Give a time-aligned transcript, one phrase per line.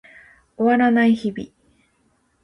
[0.57, 1.51] 終わらない日々